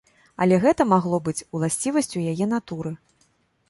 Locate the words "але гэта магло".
0.45-1.21